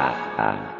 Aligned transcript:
Dadah. 0.00 0.79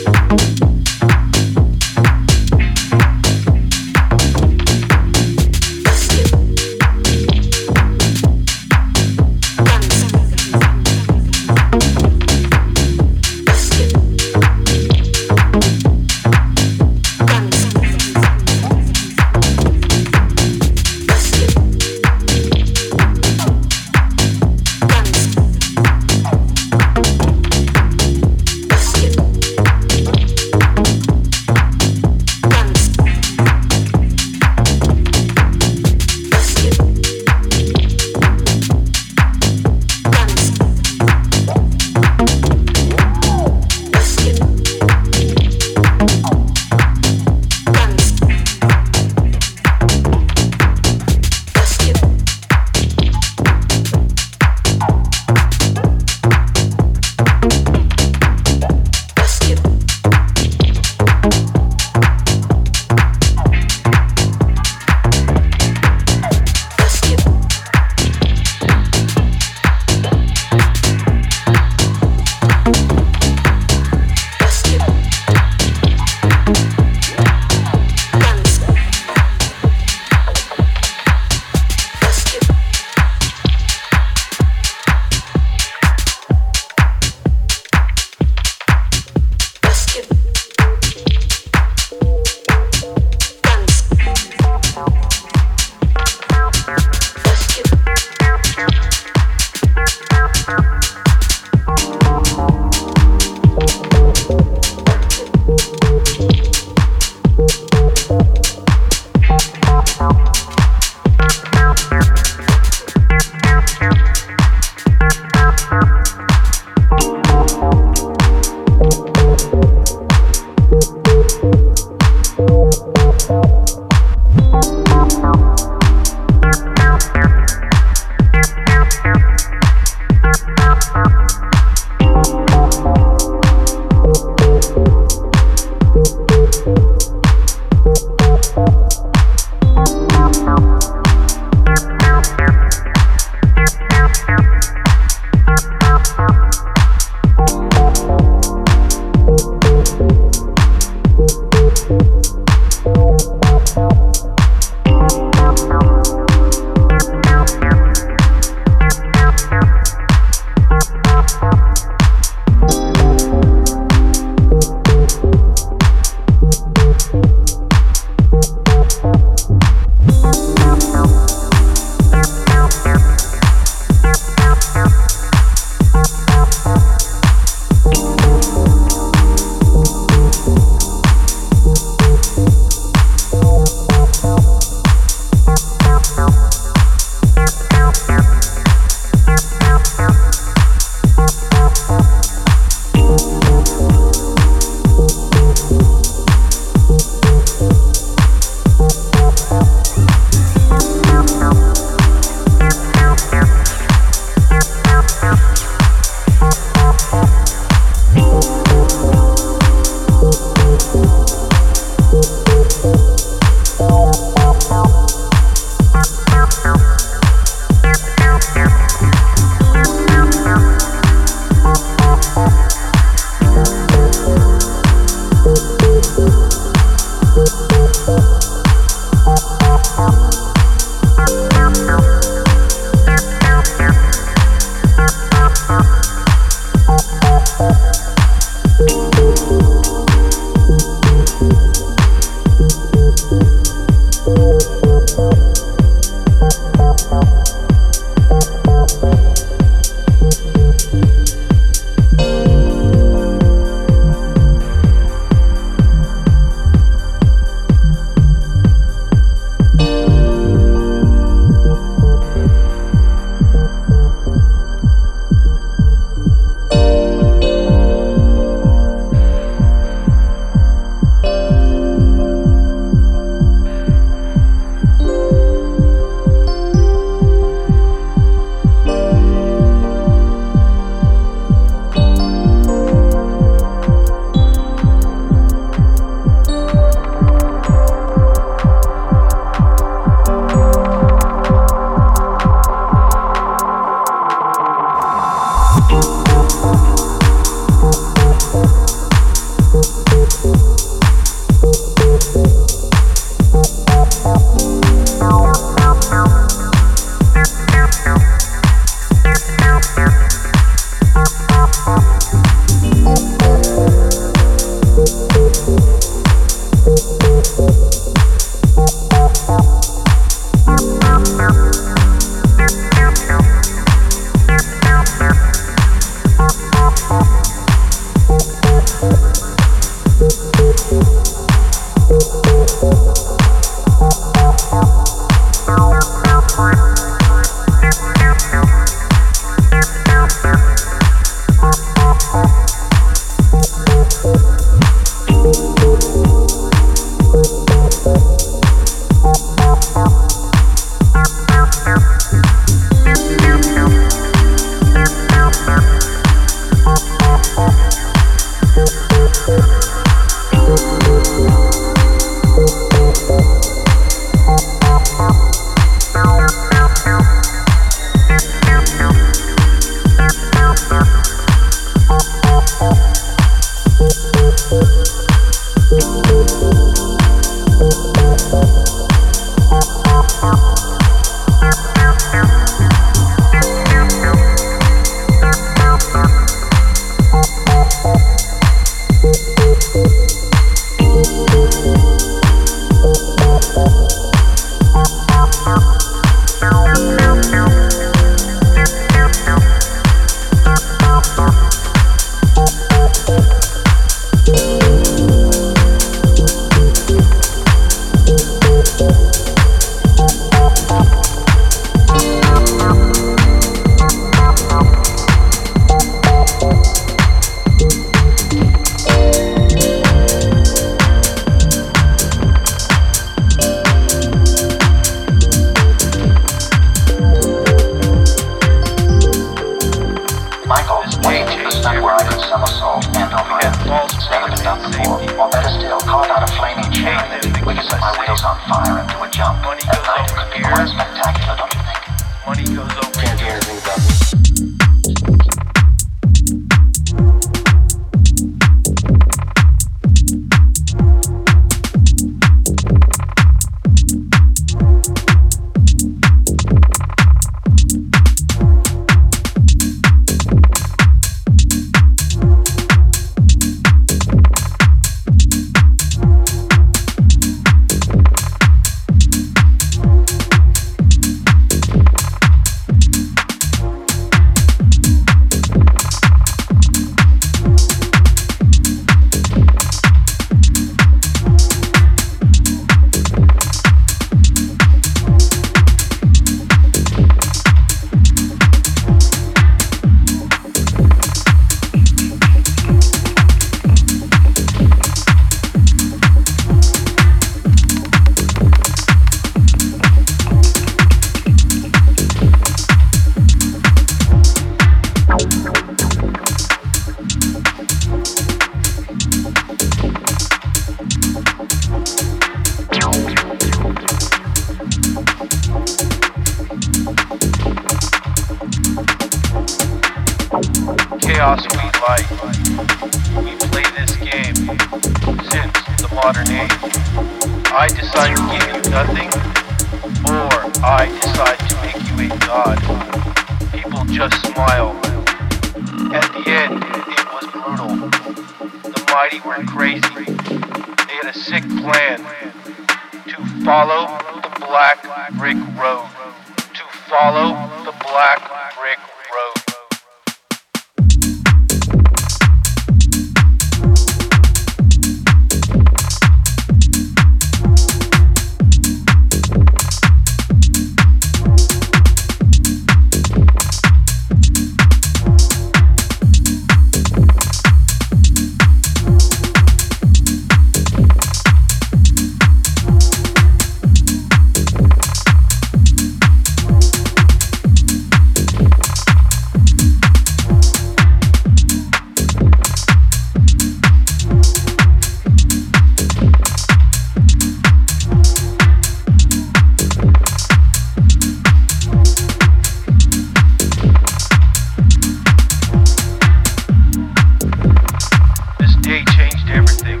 changed 599.32 599.50
everything. 599.50 600.00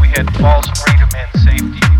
We 0.00 0.08
had 0.08 0.28
false 0.36 0.66
freedom 0.80 1.08
and 1.14 1.40
safety. 1.42 1.95